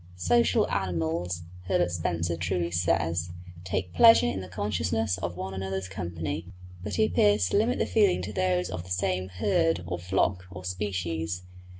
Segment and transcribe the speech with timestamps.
[0.15, 3.29] Social animals, Herbert Spencer truly says,
[3.63, 6.47] "take pleasure in the consciousness of one another's company;"
[6.83, 10.45] but he appears to limit the feeling to those of the same herd, or flock,
[10.49, 11.43] or species.